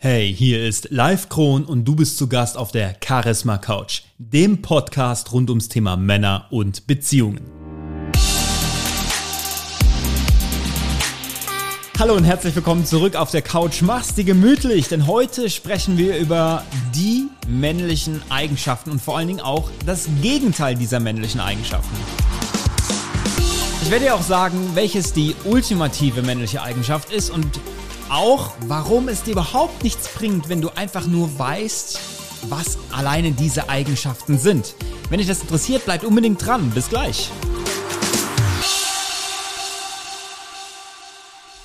Hey, 0.00 0.32
hier 0.32 0.64
ist 0.64 0.92
Live 0.92 1.28
Kron 1.28 1.64
und 1.64 1.84
du 1.84 1.96
bist 1.96 2.18
zu 2.18 2.28
Gast 2.28 2.56
auf 2.56 2.70
der 2.70 2.94
Charisma 3.04 3.58
Couch, 3.58 4.02
dem 4.18 4.62
Podcast 4.62 5.32
rund 5.32 5.50
ums 5.50 5.68
Thema 5.68 5.96
Männer 5.96 6.46
und 6.50 6.86
Beziehungen. 6.86 7.40
Hallo 11.98 12.14
und 12.14 12.22
herzlich 12.22 12.54
willkommen 12.54 12.86
zurück 12.86 13.16
auf 13.16 13.32
der 13.32 13.42
Couch. 13.42 13.82
Mach's 13.82 14.14
dir 14.14 14.22
gemütlich, 14.22 14.86
denn 14.86 15.08
heute 15.08 15.50
sprechen 15.50 15.98
wir 15.98 16.16
über 16.16 16.62
die 16.94 17.26
männlichen 17.48 18.22
Eigenschaften 18.28 18.92
und 18.92 19.02
vor 19.02 19.18
allen 19.18 19.26
Dingen 19.26 19.40
auch 19.40 19.68
das 19.84 20.08
Gegenteil 20.22 20.76
dieser 20.76 21.00
männlichen 21.00 21.40
Eigenschaften. 21.40 21.96
Ich 23.82 23.90
werde 23.90 24.04
dir 24.04 24.14
auch 24.14 24.22
sagen, 24.22 24.58
welches 24.74 25.12
die 25.12 25.34
ultimative 25.44 26.22
männliche 26.22 26.62
Eigenschaft 26.62 27.10
ist 27.12 27.30
und 27.30 27.58
auch, 28.10 28.52
warum 28.66 29.08
es 29.08 29.22
dir 29.22 29.32
überhaupt 29.32 29.82
nichts 29.82 30.12
bringt, 30.14 30.48
wenn 30.48 30.60
du 30.60 30.70
einfach 30.70 31.06
nur 31.06 31.38
weißt, 31.38 32.00
was 32.48 32.78
alleine 32.92 33.32
diese 33.32 33.68
Eigenschaften 33.68 34.38
sind. 34.38 34.74
Wenn 35.10 35.18
dich 35.18 35.28
das 35.28 35.42
interessiert, 35.42 35.84
bleib 35.84 36.04
unbedingt 36.04 36.44
dran. 36.44 36.70
Bis 36.70 36.88
gleich. 36.88 37.30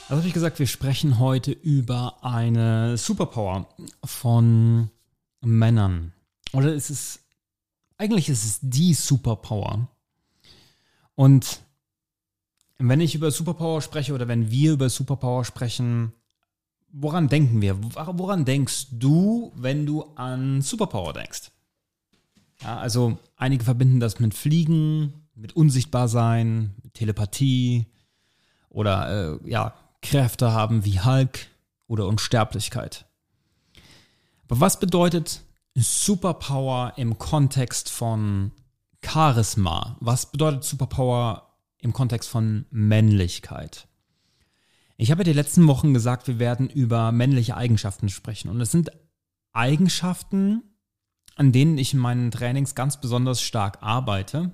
Also 0.09 0.17
habe 0.17 0.27
ich 0.27 0.33
gesagt, 0.33 0.59
wir 0.59 0.67
sprechen 0.67 1.17
heute 1.17 1.51
über 1.51 2.23
eine 2.23 2.97
Superpower 2.97 3.67
von 4.03 4.89
Männern. 5.41 6.13
Oder 6.51 6.73
ist 6.73 6.89
es, 6.89 7.19
eigentlich 7.97 8.29
ist 8.29 8.43
es 8.43 8.59
die 8.61 8.93
Superpower. 8.93 9.87
Und 11.15 11.61
wenn 12.77 13.01
ich 13.01 13.15
über 13.15 13.31
Superpower 13.31 13.81
spreche 13.81 14.13
oder 14.13 14.27
wenn 14.27 14.51
wir 14.51 14.73
über 14.73 14.89
Superpower 14.89 15.45
sprechen, 15.45 16.13
woran 16.93 17.27
denken 17.27 17.61
wir? 17.61 17.77
Woran 17.83 18.45
denkst 18.45 18.87
du, 18.91 19.51
wenn 19.55 19.85
du 19.85 20.03
an 20.15 20.61
Superpower 20.61 21.11
denkst? 21.11 21.51
Ja, 22.61 22.77
also 22.77 23.17
einige 23.35 23.65
verbinden 23.65 23.99
das 23.99 24.19
mit 24.19 24.33
Fliegen, 24.33 25.25
mit 25.35 25.55
Unsichtbarsein, 25.55 26.75
mit 26.81 26.93
Telepathie 26.93 27.87
oder 28.69 29.39
äh, 29.43 29.49
ja, 29.49 29.73
Kräfte 30.01 30.53
haben 30.53 30.85
wie 30.85 31.01
Hulk 31.01 31.47
oder 31.87 32.07
Unsterblichkeit. 32.07 33.05
Aber 34.47 34.59
was 34.59 34.79
bedeutet 34.79 35.41
Superpower 35.75 36.93
im 36.97 37.17
Kontext 37.17 37.89
von 37.89 38.51
Charisma? 39.03 39.97
Was 39.99 40.31
bedeutet 40.31 40.63
Superpower 40.63 41.49
im 41.79 41.91
Kontext 41.91 42.29
von 42.29 42.65
Männlichkeit? 42.69 43.87
Ich 45.03 45.11
habe 45.11 45.19
ja 45.19 45.25
die 45.25 45.33
letzten 45.33 45.67
Wochen 45.67 45.93
gesagt, 45.93 46.29
wir 46.29 46.39
werden 46.39 46.69
über 46.69 47.11
männliche 47.11 47.57
Eigenschaften 47.57 48.07
sprechen. 48.07 48.47
Und 48.47 48.61
es 48.61 48.71
sind 48.71 48.89
Eigenschaften, 49.51 50.63
an 51.35 51.51
denen 51.51 51.77
ich 51.77 51.93
in 51.93 51.99
meinen 51.99 52.31
Trainings 52.31 52.73
ganz 52.73 53.01
besonders 53.01 53.41
stark 53.41 53.79
arbeite. 53.81 54.53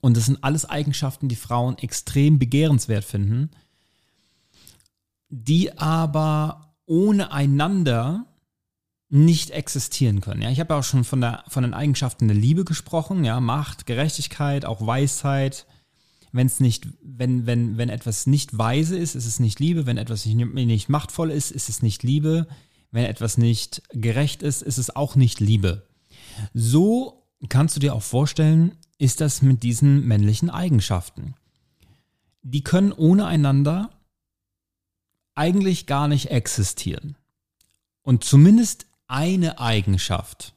Und 0.00 0.16
es 0.16 0.24
sind 0.24 0.42
alles 0.42 0.64
Eigenschaften, 0.64 1.28
die 1.28 1.36
Frauen 1.36 1.76
extrem 1.76 2.38
begehrenswert 2.38 3.04
finden, 3.04 3.50
die 5.28 5.78
aber 5.78 6.74
ohne 6.86 7.30
einander 7.30 8.24
nicht 9.10 9.50
existieren 9.50 10.22
können. 10.22 10.40
Ja, 10.40 10.48
ich 10.48 10.60
habe 10.60 10.72
ja 10.72 10.80
auch 10.80 10.84
schon 10.84 11.04
von, 11.04 11.20
der, 11.20 11.44
von 11.48 11.62
den 11.62 11.74
Eigenschaften 11.74 12.26
der 12.26 12.38
Liebe 12.38 12.64
gesprochen, 12.64 13.22
ja, 13.22 13.38
Macht, 13.38 13.84
Gerechtigkeit, 13.84 14.64
auch 14.64 14.86
Weisheit, 14.86 15.66
wenn 16.32 16.46
es 16.46 16.60
nicht, 16.60 16.88
wenn, 17.02 17.46
wenn, 17.46 17.76
wenn 17.76 17.90
etwas 17.90 18.26
nicht 18.26 18.56
weise 18.56 18.96
ist, 18.96 19.14
ist 19.14 19.26
es 19.26 19.38
nicht 19.38 19.60
Liebe. 19.60 19.86
Wenn 19.86 19.98
etwas 19.98 20.24
nicht, 20.24 20.54
nicht 20.54 20.88
machtvoll 20.88 21.30
ist, 21.30 21.50
ist 21.50 21.68
es 21.68 21.82
nicht 21.82 22.02
Liebe. 22.02 22.46
Wenn 22.90 23.04
etwas 23.04 23.38
nicht 23.38 23.82
gerecht 23.92 24.42
ist, 24.42 24.62
ist 24.62 24.78
es 24.78 24.96
auch 24.96 25.14
nicht 25.14 25.40
Liebe. 25.40 25.86
So 26.54 27.26
kannst 27.48 27.76
du 27.76 27.80
dir 27.80 27.94
auch 27.94 28.02
vorstellen, 28.02 28.76
ist 28.98 29.20
das 29.20 29.42
mit 29.42 29.62
diesen 29.62 30.06
männlichen 30.06 30.48
Eigenschaften. 30.48 31.34
Die 32.42 32.64
können 32.64 32.92
ohne 32.92 33.26
einander 33.26 33.90
eigentlich 35.34 35.86
gar 35.86 36.08
nicht 36.08 36.30
existieren. 36.30 37.16
Und 38.02 38.24
zumindest 38.24 38.86
eine 39.06 39.60
Eigenschaft 39.60 40.54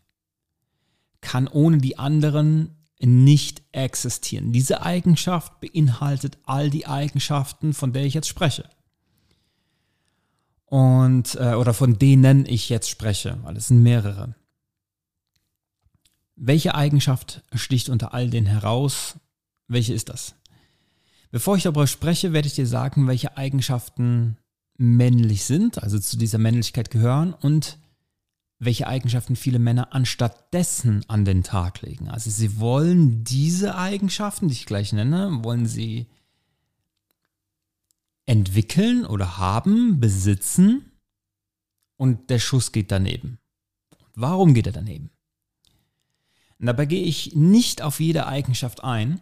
kann 1.22 1.48
ohne 1.48 1.80
die 1.80 1.98
anderen 1.98 2.75
nicht 3.00 3.62
existieren. 3.72 4.52
Diese 4.52 4.82
Eigenschaft 4.82 5.60
beinhaltet 5.60 6.38
all 6.46 6.70
die 6.70 6.88
Eigenschaften, 6.88 7.74
von 7.74 7.94
der 7.94 8.06
ich 8.06 8.14
jetzt 8.14 8.28
spreche. 8.28 8.70
Und, 10.66 11.36
äh, 11.36 11.54
oder 11.54 11.74
von 11.74 12.00
denen 12.00 12.46
ich 12.46 12.70
jetzt 12.70 12.90
spreche, 12.90 13.38
weil 13.44 13.58
es 13.58 13.68
sind 13.68 13.84
mehrere. 13.84 14.36
Welche 16.36 16.76
Eigenschaft 16.76 17.44
sticht 17.54 17.90
unter 17.90 18.14
all 18.14 18.30
den 18.30 18.46
heraus? 18.46 19.16
Welche 19.68 19.94
ist 19.94 20.10
das? 20.10 20.36
Bevor 21.32 21.58
ich 21.58 21.64
darüber 21.64 21.88
spreche, 21.88 22.34
werde 22.34 22.48
ich 22.48 22.56
dir 22.56 22.68
sagen, 22.68 23.08
welche 23.08 23.38
Eigenschaften 23.38 24.38
männlich 24.78 25.46
sind, 25.46 25.82
also 25.82 26.00
zu 26.00 26.18
dieser 26.18 26.38
Männlichkeit 26.38 26.90
gehören 26.90 27.34
und 27.34 27.78
welche 28.60 28.88
Eigenschaften 28.88 29.36
viele 29.36 29.60
Männer 29.60 29.94
anstattdessen 29.94 31.04
an 31.08 31.26
den 31.26 31.44
Tag 31.44 31.82
legen. 31.82 32.08
Also 32.08 32.30
sie 32.30 32.60
wollen 32.60 33.24
diese 33.24 33.76
Eigenschaften, 33.76 34.48
die 34.48 34.54
ich 34.54 34.66
gleich 34.66 34.94
nenne, 34.94 35.44
wollen 35.44 35.66
sie 35.66 36.08
entwickeln 38.26 39.06
oder 39.06 39.38
haben, 39.38 40.00
besitzen 40.00 40.92
und 41.98 42.30
der 42.30 42.40
Schuss 42.40 42.72
geht 42.72 42.92
daneben. 42.92 43.40
Warum 44.16 44.54
geht 44.54 44.68
er 44.68 44.74
daneben? 44.74 45.12
Und 46.60 46.68
dabei 46.68 46.86
gehe 46.86 47.04
ich 47.04 47.36
nicht 47.36 47.82
auf 47.82 48.00
jede 48.00 48.28
Eigenschaft 48.28 48.84
ein, 48.84 49.20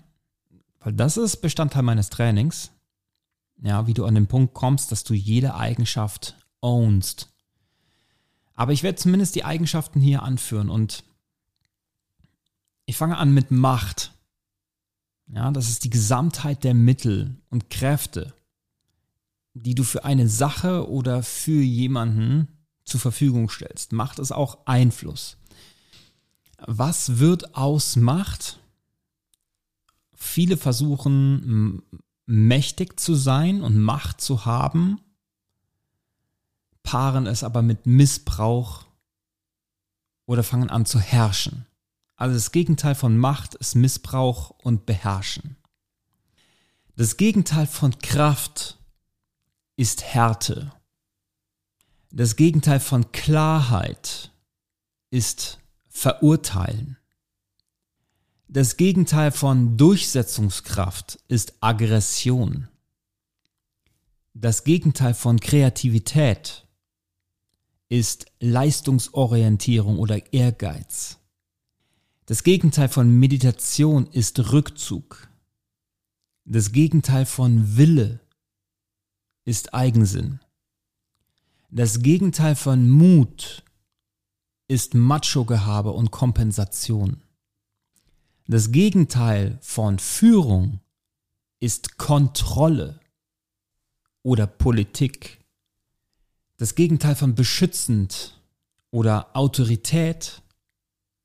weil 0.80 0.94
das 0.94 1.18
ist 1.18 1.38
Bestandteil 1.38 1.84
meines 1.84 2.10
Trainings. 2.10 2.72
Ja, 3.62 3.88
wie 3.88 3.94
du 3.94 4.06
an 4.06 4.16
den 4.16 4.28
Punkt 4.28 4.54
kommst, 4.54 4.92
dass 4.92 5.04
du 5.04 5.14
jede 5.14 5.56
Eigenschaft 5.56 6.38
ownst, 6.62 7.33
aber 8.56 8.72
ich 8.72 8.84
werde 8.84 8.98
zumindest 8.98 9.36
die 9.36 9.46
Eigenschaften 9.46 10.00
hier 10.00 10.24
anführen 10.24 10.70
und 10.70 11.04
ich 12.86 12.98
fange 12.98 13.18
an 13.18 13.34
mit 13.34 13.52
Macht. 13.52 14.14
Ja, 15.28 15.52
das 15.52 15.70
ist 15.70 15.84
die 15.84 15.90
Gesamtheit 15.90 16.64
der 16.64 16.74
Mittel 16.74 17.38
und 17.50 17.70
Kräfte, 17.70 18.34
die 19.54 19.74
du 19.74 19.84
für 19.84 20.04
eine 20.04 20.28
Sache 20.28 20.90
oder 20.90 21.24
für 21.24 21.62
jemanden 21.62 22.48
zur 22.84 23.00
Verfügung 23.00 23.50
stellst. 23.50 23.94
Macht 23.94 24.20
ist 24.20 24.32
auch 24.32 24.66
Einfluss. 24.66 25.38
Was 26.58 27.20
wird 27.20 27.56
aus 27.56 27.96
Macht? 27.96 28.60
Viele 30.14 30.58
versuchen 30.58 31.82
mächtig 32.26 33.00
zu 33.00 33.16
sein 33.16 33.62
und 33.62 33.78
Macht 33.80 34.22
zu 34.22 34.46
haben 34.46 35.00
paaren 36.84 37.26
es 37.26 37.44
aber 37.44 37.62
mit 37.62 37.86
Missbrauch 37.86 38.86
oder 40.26 40.44
fangen 40.44 40.70
an 40.70 40.86
zu 40.86 41.00
herrschen. 41.00 41.66
Also 42.16 42.36
das 42.36 42.52
Gegenteil 42.52 42.96
von 42.96 43.18
Macht 43.18 43.56
ist 43.56 43.76
Missbrauch 43.76 44.52
und 44.52 44.86
Beherrschen. 44.86 45.56
Das 46.96 47.18
Gegenteil 47.18 47.66
von 47.66 47.98
Kraft 48.00 48.78
ist 49.76 50.04
Härte. 50.04 50.72
Das 52.12 52.36
Gegenteil 52.36 52.80
von 52.80 53.12
Klarheit 53.12 54.32
ist 55.10 55.60
Verurteilen. 55.90 56.98
Das 58.48 58.78
Gegenteil 58.78 59.32
von 59.32 59.78
Durchsetzungskraft 59.78 61.20
ist 61.28 61.54
Aggression. 61.60 62.68
Das 64.36 64.64
Gegenteil 64.64 65.16
von 65.16 65.40
Kreativität 65.40 66.68
ist 67.90 68.26
Leistungsorientierung 68.40 70.00
oder 70.00 70.34
Ehrgeiz. 70.34 71.20
Das 72.26 72.44
Gegenteil 72.44 72.90
von 72.90 73.20
Meditation 73.20 74.08
ist 74.08 74.52
Rückzug. 74.52 75.28
Das 76.46 76.72
Gegenteil 76.72 77.26
von 77.26 77.78
Wille 77.78 78.20
ist 79.46 79.74
Eigensinn. 79.74 80.40
Das 81.70 82.02
Gegenteil 82.02 82.56
von 82.56 82.90
Mut 82.90 83.64
ist 84.68 84.94
Macho-Gehabe 84.94 85.92
und 85.92 86.12
Kompensation. 86.12 87.22
Das 88.48 88.72
Gegenteil 88.72 89.58
von 89.62 90.00
Führung 90.00 90.80
ist 91.60 91.98
Kontrolle 91.98 93.00
oder 94.22 94.48
Politik. 94.48 95.43
Das 96.58 96.76
Gegenteil 96.76 97.16
von 97.16 97.36
beschützend 97.36 98.40
oder 98.92 99.36
Autorität 99.36 100.42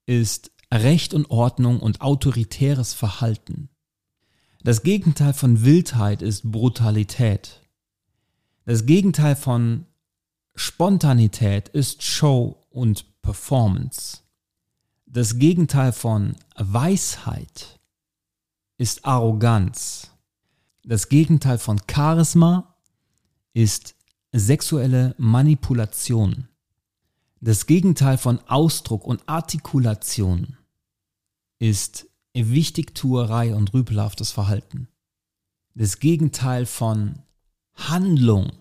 ist 0.06 0.50
Recht 0.72 1.14
und 1.14 1.30
Ordnung 1.30 1.80
und 1.80 2.00
autoritäres 2.00 2.94
Verhalten. 2.94 3.68
Das 4.62 4.82
Gegenteil 4.82 5.34
von 5.34 5.64
Wildheit 5.64 6.22
ist 6.22 6.50
Brutalität. 6.50 7.60
Das 8.64 8.86
Gegenteil 8.86 9.36
von 9.36 9.86
Spontanität 10.54 11.68
ist 11.68 12.02
Show 12.02 12.66
und 12.70 13.22
Performance. 13.22 14.22
Das 15.06 15.38
Gegenteil 15.38 15.92
von 15.92 16.36
Weisheit 16.56 17.78
ist 18.76 19.04
Arroganz. 19.04 20.10
Das 20.84 21.08
Gegenteil 21.08 21.58
von 21.58 21.80
Charisma 21.90 22.74
ist 23.52 23.94
sexuelle 24.32 25.14
Manipulation. 25.18 26.48
Das 27.40 27.66
Gegenteil 27.66 28.18
von 28.18 28.40
Ausdruck 28.48 29.04
und 29.04 29.22
Artikulation 29.26 30.56
ist 31.58 32.06
Wichtigtuerei 32.34 33.54
und 33.54 33.74
rüpelhaftes 33.74 34.30
Verhalten. 34.30 34.88
Das 35.74 35.98
Gegenteil 35.98 36.66
von 36.66 37.20
Handlung 37.74 38.52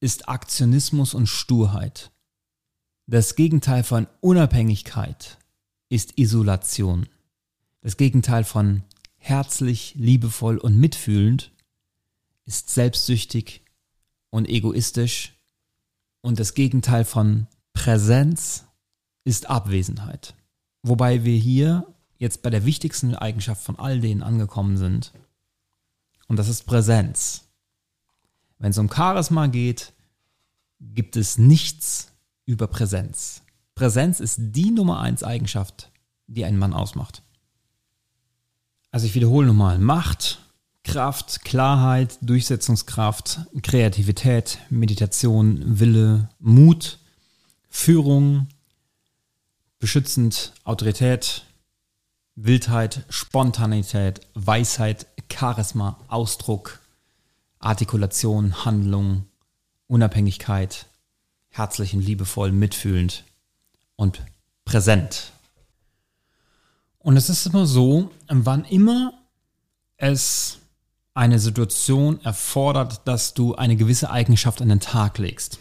ist 0.00 0.28
Aktionismus 0.28 1.14
und 1.14 1.26
Sturheit. 1.26 2.12
Das 3.06 3.34
Gegenteil 3.34 3.82
von 3.82 4.06
Unabhängigkeit 4.20 5.38
ist 5.88 6.18
Isolation. 6.18 7.08
Das 7.80 7.96
Gegenteil 7.96 8.44
von 8.44 8.82
herzlich, 9.16 9.94
liebevoll 9.96 10.58
und 10.58 10.76
mitfühlend 10.76 11.52
ist 12.44 12.70
selbstsüchtig 12.70 13.65
und 14.30 14.48
egoistisch. 14.48 15.34
Und 16.20 16.40
das 16.40 16.54
Gegenteil 16.54 17.04
von 17.04 17.46
Präsenz 17.72 18.64
ist 19.24 19.48
Abwesenheit. 19.48 20.34
Wobei 20.82 21.24
wir 21.24 21.36
hier 21.36 21.86
jetzt 22.18 22.42
bei 22.42 22.50
der 22.50 22.64
wichtigsten 22.64 23.14
Eigenschaft 23.14 23.62
von 23.62 23.78
all 23.78 24.00
denen 24.00 24.22
angekommen 24.22 24.76
sind. 24.76 25.12
Und 26.28 26.36
das 26.36 26.48
ist 26.48 26.64
Präsenz. 26.64 27.44
Wenn 28.58 28.70
es 28.70 28.78
um 28.78 28.90
Charisma 28.90 29.48
geht, 29.48 29.92
gibt 30.80 31.16
es 31.16 31.38
nichts 31.38 32.12
über 32.46 32.66
Präsenz. 32.66 33.42
Präsenz 33.74 34.20
ist 34.20 34.38
die 34.38 34.70
Nummer 34.70 35.00
eins 35.00 35.22
Eigenschaft, 35.22 35.90
die 36.26 36.44
einen 36.44 36.58
Mann 36.58 36.72
ausmacht. 36.72 37.22
Also 38.90 39.06
ich 39.06 39.14
wiederhole 39.14 39.46
nochmal. 39.46 39.78
Macht, 39.78 40.40
Kraft, 40.86 41.44
Klarheit, 41.44 42.16
Durchsetzungskraft, 42.22 43.40
Kreativität, 43.62 44.58
Meditation, 44.70 45.80
Wille, 45.80 46.28
Mut, 46.38 46.98
Führung, 47.68 48.46
beschützend, 49.80 50.52
Autorität, 50.62 51.44
Wildheit, 52.36 53.04
Spontanität, 53.08 54.20
Weisheit, 54.34 55.06
Charisma, 55.30 55.98
Ausdruck, 56.06 56.78
Artikulation, 57.58 58.64
Handlung, 58.64 59.26
Unabhängigkeit, 59.88 60.86
herzlich 61.48 61.94
und 61.94 62.02
liebevoll, 62.02 62.52
mitfühlend 62.52 63.24
und 63.96 64.22
präsent. 64.64 65.32
Und 67.00 67.16
es 67.16 67.28
ist 67.28 67.44
immer 67.44 67.66
so, 67.66 68.12
wann 68.28 68.64
immer 68.64 69.12
es 69.96 70.58
eine 71.16 71.38
Situation 71.38 72.20
erfordert, 72.22 73.02
dass 73.06 73.32
du 73.32 73.54
eine 73.54 73.76
gewisse 73.76 74.10
Eigenschaft 74.10 74.60
an 74.60 74.68
den 74.68 74.80
Tag 74.80 75.18
legst. 75.18 75.58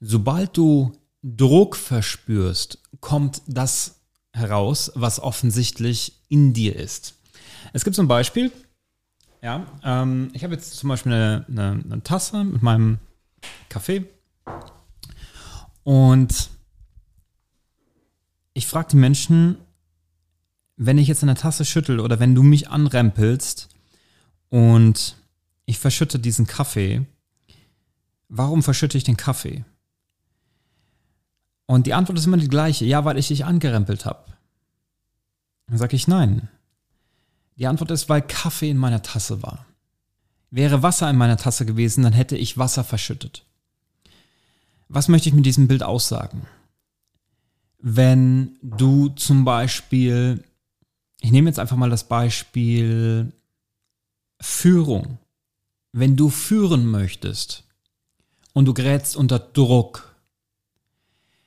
Sobald 0.00 0.56
du 0.56 0.92
Druck 1.22 1.76
verspürst, 1.76 2.80
kommt 3.00 3.42
das 3.46 4.00
heraus, 4.32 4.90
was 4.96 5.20
offensichtlich 5.20 6.20
in 6.28 6.52
dir 6.52 6.74
ist. 6.76 7.14
Es 7.72 7.84
gibt 7.84 7.98
ein 7.98 8.08
Beispiel. 8.08 8.50
Ja, 9.42 9.64
ähm, 9.84 10.30
ich 10.32 10.42
habe 10.42 10.54
jetzt 10.54 10.74
zum 10.74 10.88
Beispiel 10.88 11.12
eine, 11.12 11.46
eine, 11.48 11.82
eine 11.84 12.02
Tasse 12.02 12.42
mit 12.42 12.62
meinem 12.62 12.98
Kaffee 13.68 14.06
und 15.84 16.50
ich 18.54 18.66
frage 18.66 18.88
die 18.92 18.96
Menschen, 18.96 19.58
wenn 20.76 20.98
ich 20.98 21.06
jetzt 21.06 21.22
eine 21.22 21.34
Tasse 21.34 21.64
schüttel 21.64 22.00
oder 22.00 22.18
wenn 22.18 22.34
du 22.34 22.42
mich 22.42 22.70
anrempelst 22.70 23.73
und 24.54 25.16
ich 25.66 25.80
verschütte 25.80 26.20
diesen 26.20 26.46
Kaffee, 26.46 27.04
warum 28.28 28.62
verschütte 28.62 28.96
ich 28.96 29.02
den 29.02 29.16
Kaffee? 29.16 29.64
Und 31.66 31.88
die 31.88 31.94
Antwort 31.94 32.20
ist 32.20 32.26
immer 32.26 32.36
die 32.36 32.46
gleiche. 32.46 32.84
Ja, 32.84 33.04
weil 33.04 33.18
ich 33.18 33.26
dich 33.26 33.44
angerempelt 33.44 34.04
habe. 34.04 34.32
Dann 35.66 35.78
sage 35.78 35.96
ich 35.96 36.06
nein. 36.06 36.48
Die 37.56 37.66
Antwort 37.66 37.90
ist, 37.90 38.08
weil 38.08 38.22
Kaffee 38.22 38.70
in 38.70 38.76
meiner 38.76 39.02
Tasse 39.02 39.42
war. 39.42 39.66
Wäre 40.52 40.84
Wasser 40.84 41.10
in 41.10 41.16
meiner 41.16 41.36
Tasse 41.36 41.66
gewesen, 41.66 42.04
dann 42.04 42.12
hätte 42.12 42.36
ich 42.36 42.56
Wasser 42.56 42.84
verschüttet. 42.84 43.44
Was 44.86 45.08
möchte 45.08 45.28
ich 45.28 45.34
mit 45.34 45.46
diesem 45.46 45.66
Bild 45.66 45.82
aussagen? 45.82 46.46
Wenn 47.80 48.56
du 48.62 49.08
zum 49.08 49.44
Beispiel, 49.44 50.44
ich 51.20 51.32
nehme 51.32 51.50
jetzt 51.50 51.58
einfach 51.58 51.76
mal 51.76 51.90
das 51.90 52.04
Beispiel 52.04 53.32
Führung. 54.44 55.18
Wenn 55.92 56.16
du 56.16 56.28
führen 56.28 56.86
möchtest 56.86 57.64
und 58.52 58.66
du 58.66 58.74
gerätst 58.74 59.16
unter 59.16 59.38
Druck, 59.38 60.14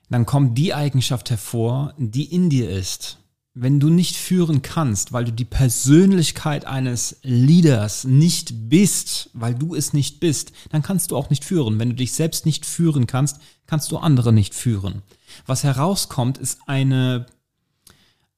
dann 0.09 0.25
kommt 0.25 0.57
die 0.57 0.73
Eigenschaft 0.73 1.29
hervor, 1.29 1.93
die 1.97 2.25
in 2.25 2.49
dir 2.49 2.69
ist. 2.69 3.19
Wenn 3.53 3.79
du 3.79 3.89
nicht 3.89 4.15
führen 4.15 4.63
kannst, 4.63 5.13
weil 5.13 5.25
du 5.25 5.31
die 5.31 5.45
Persönlichkeit 5.45 6.65
eines 6.65 7.17
Leaders 7.21 8.03
nicht 8.03 8.69
bist, 8.69 9.29
weil 9.33 9.53
du 9.53 9.75
es 9.75 9.93
nicht 9.93 10.19
bist, 10.19 10.51
dann 10.71 10.81
kannst 10.81 11.11
du 11.11 11.17
auch 11.17 11.29
nicht 11.29 11.45
führen. 11.45 11.77
Wenn 11.79 11.89
du 11.89 11.95
dich 11.95 12.13
selbst 12.13 12.45
nicht 12.45 12.65
führen 12.65 13.05
kannst, 13.05 13.39
kannst 13.67 13.91
du 13.91 13.97
andere 13.97 14.33
nicht 14.33 14.55
führen. 14.55 15.03
Was 15.45 15.63
herauskommt, 15.63 16.39
ist 16.39 16.59
eine, 16.67 17.27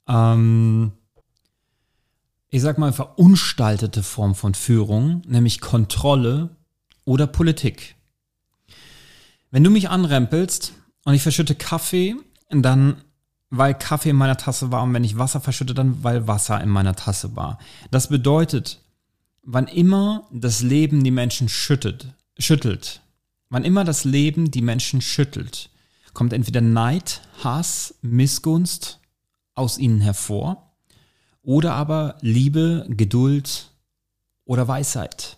ähm, 0.08 0.92
ich 2.50 2.62
sag 2.62 2.78
mal, 2.78 2.94
verunstaltete 2.94 4.04
Form 4.04 4.36
von 4.36 4.54
Führung, 4.54 5.22
nämlich 5.28 5.62
Kontrolle 5.62 6.56
oder 7.06 7.28
Politik. 7.28 7.96
Wenn 9.52 9.64
du 9.64 9.70
mich 9.70 9.90
anrempelst, 9.90 10.74
und 11.06 11.14
ich 11.14 11.24
verschütte 11.24 11.56
Kaffee, 11.56 12.16
dann 12.50 13.02
weil 13.50 13.74
Kaffee 13.74 14.12
in 14.12 14.16
meiner 14.16 14.38
Tasse 14.38 14.72
war 14.72 14.84
und 14.84 14.94
wenn 14.94 15.04
ich 15.04 15.18
Wasser 15.18 15.42
verschütte, 15.42 15.74
dann 15.74 16.04
weil 16.04 16.28
Wasser 16.28 16.62
in 16.62 16.70
meiner 16.70 16.96
Tasse 16.96 17.36
war. 17.36 17.58
Das 17.90 18.10
bedeutet, 18.10 18.84
wann 19.42 19.66
immer 19.66 20.28
das 20.32 20.62
Leben 20.62 21.04
die 21.04 21.10
Menschen 21.10 21.50
schüttet, 21.50 22.14
schüttelt, 22.38 23.02
wann 23.50 23.66
immer 23.66 23.84
das 23.86 24.04
Leben 24.04 24.52
die 24.52 24.62
Menschen 24.62 25.02
schüttelt, 25.02 25.72
kommt 26.14 26.32
entweder 26.32 26.62
Neid, 26.62 27.22
Hass, 27.44 27.96
Missgunst 28.04 29.00
aus 29.56 29.80
ihnen 29.80 30.00
hervor 30.00 30.69
oder 31.50 31.74
aber 31.74 32.16
Liebe, 32.22 32.86
Geduld 32.90 33.72
oder 34.46 34.68
Weisheit. 34.68 35.38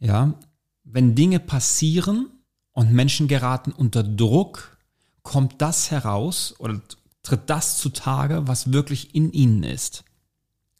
Ja, 0.00 0.34
wenn 0.82 1.14
Dinge 1.14 1.38
passieren, 1.38 2.26
und 2.72 2.92
Menschen 2.92 3.28
geraten 3.28 3.70
unter 3.70 4.02
Druck, 4.02 4.76
kommt 5.22 5.60
das 5.62 5.92
heraus 5.92 6.54
oder 6.58 6.80
tritt 7.22 7.48
das 7.50 7.78
zutage, 7.78 8.48
was 8.48 8.72
wirklich 8.72 9.14
in 9.14 9.32
ihnen 9.32 9.62
ist. 9.62 10.02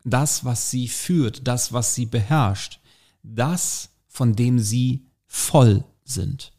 Das, 0.03 0.45
was 0.45 0.71
sie 0.71 0.89
führt, 0.89 1.47
das, 1.47 1.73
was 1.73 1.95
sie 1.95 2.07
beherrscht, 2.07 2.81
das, 3.23 3.91
von 4.09 4.35
dem 4.35 4.59
sie 4.59 5.07
voll 5.27 5.85
sind. 6.05 6.53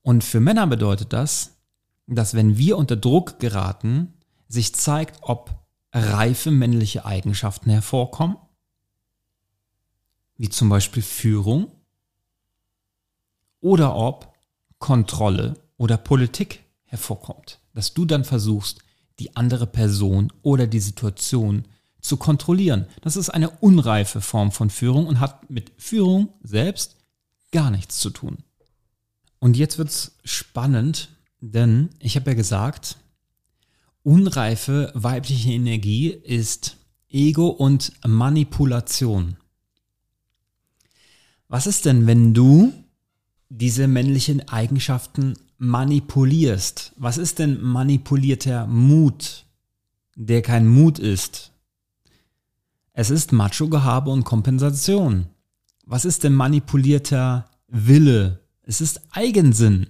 Und 0.00 0.24
für 0.24 0.40
Männer 0.40 0.66
bedeutet 0.66 1.12
das, 1.12 1.56
dass 2.06 2.32
wenn 2.32 2.56
wir 2.56 2.78
unter 2.78 2.96
Druck 2.96 3.40
geraten, 3.40 4.14
sich 4.48 4.74
zeigt, 4.74 5.18
ob 5.20 5.57
reife 5.92 6.50
männliche 6.50 7.04
Eigenschaften 7.04 7.70
hervorkommen, 7.70 8.36
wie 10.36 10.48
zum 10.48 10.68
Beispiel 10.68 11.02
Führung, 11.02 11.72
oder 13.60 13.96
ob 13.96 14.34
Kontrolle 14.78 15.54
oder 15.76 15.96
Politik 15.96 16.64
hervorkommt. 16.84 17.60
Dass 17.74 17.94
du 17.94 18.04
dann 18.04 18.24
versuchst, 18.24 18.80
die 19.18 19.36
andere 19.36 19.66
Person 19.66 20.32
oder 20.42 20.66
die 20.66 20.80
Situation 20.80 21.66
zu 22.00 22.16
kontrollieren. 22.16 22.86
Das 23.02 23.16
ist 23.16 23.30
eine 23.30 23.50
unreife 23.50 24.20
Form 24.20 24.52
von 24.52 24.70
Führung 24.70 25.06
und 25.06 25.20
hat 25.20 25.50
mit 25.50 25.72
Führung 25.76 26.28
selbst 26.42 26.96
gar 27.50 27.70
nichts 27.70 27.98
zu 27.98 28.10
tun. 28.10 28.38
Und 29.40 29.56
jetzt 29.56 29.78
wird's 29.78 30.18
spannend, 30.24 31.10
denn 31.40 31.90
ich 31.98 32.16
habe 32.16 32.30
ja 32.30 32.34
gesagt, 32.34 32.96
unreife 34.08 34.90
weibliche 34.94 35.52
Energie 35.52 36.08
ist 36.08 36.76
Ego 37.08 37.48
und 37.48 37.92
Manipulation. 38.06 39.36
Was 41.48 41.66
ist 41.66 41.84
denn, 41.84 42.06
wenn 42.06 42.34
du 42.34 42.72
diese 43.50 43.88
männlichen 43.88 44.46
Eigenschaften 44.48 45.34
manipulierst. 45.58 46.92
Was 46.96 47.18
ist 47.18 47.38
denn 47.40 47.60
manipulierter 47.60 48.66
Mut, 48.66 49.44
der 50.14 50.42
kein 50.42 50.66
Mut 50.66 50.98
ist? 50.98 51.52
Es 52.92 53.10
ist 53.10 53.32
Macho-Gehabe 53.32 54.10
und 54.10 54.24
Kompensation. 54.24 55.26
Was 55.84 56.04
ist 56.04 56.24
denn 56.24 56.34
manipulierter 56.34 57.50
Wille, 57.68 58.40
Es 58.62 58.80
ist 58.82 59.00
Eigensinn. 59.12 59.88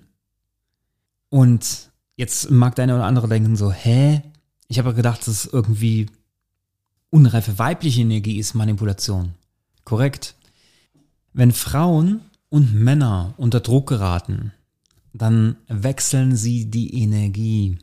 Und 1.30 1.87
jetzt 2.18 2.50
mag 2.50 2.74
der 2.74 2.82
eine 2.82 2.96
oder 2.96 3.04
andere 3.04 3.28
denken 3.28 3.56
so, 3.56 3.72
hä? 3.72 4.22
Ich 4.66 4.78
habe 4.78 4.92
gedacht, 4.92 5.20
das 5.20 5.28
ist 5.28 5.52
irgendwie 5.52 6.06
unreife 7.10 7.58
weibliche 7.58 8.02
Energie 8.02 8.38
ist 8.38 8.54
Manipulation. 8.54 9.34
Korrekt. 9.84 10.34
Wenn 11.32 11.52
Frauen 11.52 12.20
und 12.50 12.74
Männer 12.74 13.32
unter 13.38 13.60
Druck 13.60 13.88
geraten, 13.88 14.52
dann 15.14 15.56
wechseln 15.68 16.36
sie 16.36 16.70
die 16.70 17.02
Energie. 17.02 17.78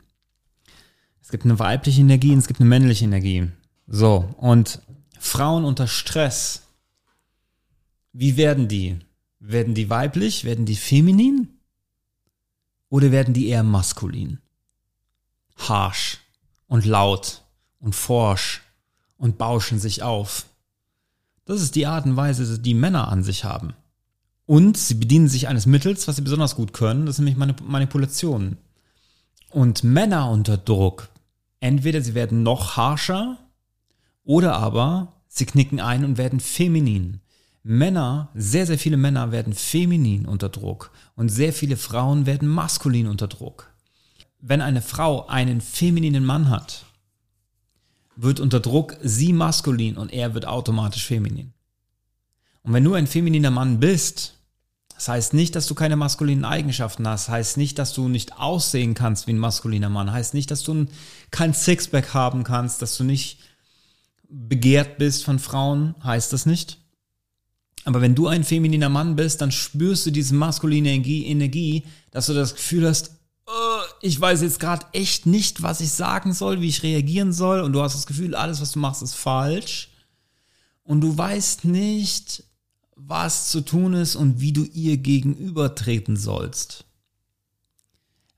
Es 1.22 1.30
gibt 1.30 1.46
eine 1.46 1.58
weibliche 1.58 2.02
Energie 2.02 2.34
und 2.34 2.40
es 2.40 2.48
gibt 2.48 2.60
eine 2.60 2.70
männliche 2.70 3.06
Energie. 3.06 3.50
So, 3.88 4.36
und 4.38 4.82
Frauen 5.18 5.64
unter 5.64 5.88
Stress, 5.88 6.64
wie 8.12 8.38
werden 8.38 8.68
die? 8.68 9.00
Werden 9.40 9.74
die 9.74 9.90
weiblich? 9.90 10.44
Werden 10.44 10.66
die 10.66 10.76
feminin? 10.76 11.55
Oder 12.90 13.12
werden 13.12 13.34
die 13.34 13.48
eher 13.48 13.64
maskulin? 13.64 14.40
Harsh 15.58 16.20
und 16.68 16.86
laut 16.86 17.42
und 17.80 17.96
forsch 17.96 18.62
und 19.18 19.38
bauschen 19.38 19.80
sich 19.80 20.04
auf. 20.04 20.46
Das 21.46 21.62
ist 21.62 21.76
die 21.76 21.86
Art 21.86 22.06
und 22.06 22.18
Weise, 22.18 22.60
die 22.60 22.74
Männer 22.74 23.08
an 23.08 23.24
sich 23.24 23.44
haben. 23.44 23.74
Und 24.46 24.78
sie 24.78 24.96
bedienen 24.96 25.28
sich 25.28 25.48
eines 25.48 25.66
Mittels, 25.66 26.08
was 26.08 26.18
sie 26.18 26.22
besonders 26.22 26.56
gut 26.56 26.74
können, 26.74 27.06
das 27.06 27.16
ist 27.16 27.26
nämlich 27.26 27.38
Manipulationen. 27.38 28.58
Und 29.50 29.84
Männer 29.84 30.30
unter 30.30 30.58
Druck, 30.58 31.10
entweder 31.60 32.02
sie 32.02 32.14
werden 32.14 32.44
noch 32.44 32.78
harscher 32.78 33.38
oder 34.24 34.56
aber 34.58 35.14
sie 35.28 35.46
knicken 35.46 35.80
ein 35.80 36.04
und 36.04 36.18
werden 36.18 36.40
feminin. 36.40 37.22
Männer, 37.68 38.30
sehr, 38.36 38.68
sehr 38.68 38.78
viele 38.78 38.96
Männer 38.96 39.32
werden 39.32 39.56
feminin 39.56 40.28
unter 40.28 40.50
Druck 40.50 40.92
und 41.16 41.30
sehr 41.30 41.52
viele 41.52 41.78
Frauen 41.78 42.28
werden 42.28 42.48
maskulin 42.48 43.08
unter 43.08 43.28
Druck. 43.28 43.74
Wenn 44.40 44.62
eine 44.62 44.84
Frau 44.84 45.26
einen 45.26 45.62
femininen 45.62 46.24
Mann 46.24 46.52
hat, 46.52 46.86
wird 48.16 48.40
unter 48.40 48.60
Druck 48.60 48.96
sie 49.02 49.34
maskulin 49.34 49.98
und 49.98 50.14
er 50.14 50.36
wird 50.36 50.46
automatisch 50.46 51.08
feminin. 51.08 51.54
Und 52.62 52.74
wenn 52.74 52.84
du 52.84 52.94
ein 52.94 53.08
femininer 53.08 53.50
Mann 53.50 53.80
bist, 53.80 54.36
das 54.94 55.08
heißt 55.08 55.34
nicht, 55.34 55.56
dass 55.56 55.66
du 55.66 55.74
keine 55.74 55.96
maskulinen 55.96 56.46
Eigenschaften 56.46 57.08
hast, 57.08 57.30
heißt 57.30 57.58
nicht, 57.58 57.80
dass 57.80 57.94
du 57.94 58.08
nicht 58.08 58.38
aussehen 58.38 58.94
kannst 58.94 59.26
wie 59.26 59.34
ein 59.34 59.40
maskuliner 59.40 59.90
Mann, 59.90 60.12
heißt 60.12 60.36
nicht, 60.36 60.52
dass 60.52 60.62
du 60.62 60.86
kein 61.32 61.56
Sixpack 61.56 62.14
haben 62.14 62.44
kannst, 62.44 62.84
dass 62.84 62.96
du 62.96 63.04
nicht 63.04 63.40
begehrt 64.30 65.00
bist 65.00 65.26
von 65.26 65.40
Frauen, 65.40 65.96
heißt 66.04 66.32
das 66.32 66.46
nicht. 66.46 66.85
Aber 67.86 68.02
wenn 68.02 68.16
du 68.16 68.28
ein 68.28 68.44
femininer 68.44 68.90
Mann 68.90 69.16
bist, 69.16 69.42
dann 69.42 69.52
spürst 69.52 70.08
du 70.08 70.12
diese 70.12 70.34
maskuline 70.34 70.92
Energie, 70.92 71.84
dass 72.10 72.26
du 72.26 72.34
das 72.34 72.56
Gefühl 72.56 72.88
hast, 72.88 73.12
oh, 73.46 73.82
ich 74.02 74.20
weiß 74.20 74.42
jetzt 74.42 74.60
gerade 74.60 74.88
echt 74.92 75.28
nicht, 75.28 75.62
was 75.62 75.82
ich 75.82 75.92
sagen 75.92 76.34
soll, 76.34 76.62
wie 76.62 76.68
ich 76.68 76.82
reagieren 76.82 77.32
soll. 77.32 77.62
Und 77.62 77.74
du 77.74 77.82
hast 77.84 77.94
das 77.94 78.08
Gefühl, 78.08 78.34
alles, 78.34 78.60
was 78.60 78.72
du 78.72 78.80
machst, 78.80 79.04
ist 79.04 79.14
falsch. 79.14 79.90
Und 80.84 81.02
du 81.02 81.16
weißt 81.16 81.66
nicht, 81.66 82.44
was 82.96 83.50
zu 83.50 83.62
tun 83.62 83.94
ist 83.94 84.16
und 84.16 84.42
wie 84.42 84.52
du 84.52 84.64
ihr 84.66 84.98
gegenübertreten 84.98 86.18
sollst. 86.18 86.86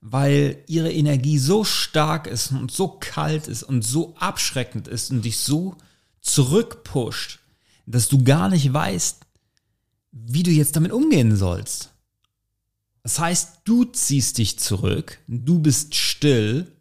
Weil 0.02 0.62
ihre 0.66 0.92
Energie 0.92 1.38
so 1.38 1.64
stark 1.64 2.26
ist 2.26 2.52
und 2.52 2.70
so 2.70 2.88
kalt 2.88 3.48
ist 3.48 3.62
und 3.62 3.80
so 3.82 4.14
abschreckend 4.18 4.88
ist 4.88 5.10
und 5.10 5.24
dich 5.24 5.38
so 5.38 5.76
zurückpusht, 6.20 7.38
dass 7.86 8.08
du 8.08 8.22
gar 8.22 8.50
nicht 8.50 8.72
weißt, 8.72 9.24
wie 10.12 10.42
du 10.42 10.50
jetzt 10.50 10.76
damit 10.76 10.92
umgehen 10.92 11.36
sollst. 11.36 11.92
Das 13.02 13.18
heißt, 13.18 13.60
du 13.64 13.84
ziehst 13.84 14.38
dich 14.38 14.58
zurück, 14.58 15.18
du 15.28 15.60
bist 15.60 15.94
still, 15.94 16.72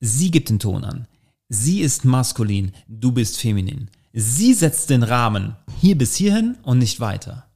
sie 0.00 0.30
gibt 0.30 0.50
den 0.50 0.58
Ton 0.58 0.84
an. 0.84 1.08
Sie 1.48 1.80
ist 1.80 2.04
maskulin, 2.04 2.72
du 2.88 3.12
bist 3.12 3.40
feminin. 3.40 3.90
Sie 4.12 4.54
setzt 4.54 4.90
den 4.90 5.02
Rahmen 5.02 5.56
hier 5.80 5.98
bis 5.98 6.14
hierhin 6.14 6.56
und 6.62 6.78
nicht 6.78 7.00
weiter. 7.00 7.50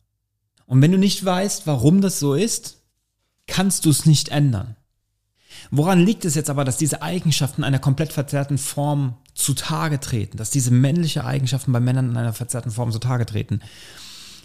Und 0.67 0.83
wenn 0.83 0.93
du 0.93 0.99
nicht 0.99 1.25
weißt, 1.25 1.67
warum 1.67 2.01
das 2.01 2.19
so 2.19 2.35
ist, 2.35 2.83
kannst 3.47 3.85
du 3.85 3.91
es 3.91 4.05
nicht 4.05 4.31
ändern. 4.31 4.77
Woran 5.71 6.01
liegt 6.05 6.25
es 6.25 6.35
jetzt 6.35 6.51
aber, 6.51 6.65
dass 6.65 6.77
diese 6.77 7.03
Eigenschaften 7.03 7.65
einer 7.65 7.79
komplett 7.79 8.13
verzerrten 8.13 8.59
Form 8.59 9.17
zutage 9.35 10.01
treten, 10.01 10.37
dass 10.37 10.51
diese 10.51 10.71
männliche 10.71 11.25
Eigenschaften 11.25 11.73
bei 11.73 11.81
Männern 11.81 12.11
in 12.11 12.17
einer 12.17 12.33
verzerrten 12.33 12.71
Form 12.71 12.93
zutage 12.93 13.27
treten? 13.27 13.61